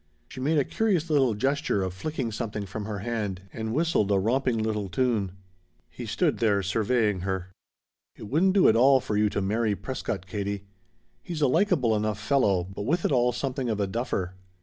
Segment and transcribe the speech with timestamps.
[0.29, 4.17] She made a curious little gesture of flicking something from her hand and whistled a
[4.17, 5.33] romping little tune.
[5.91, 7.51] He stood there surveying her.
[8.15, 10.65] "It wouldn't do at all for you to marry Prescott, Katie.
[11.21, 14.33] He's a likeable enough fellow, but with it all something of a duffer."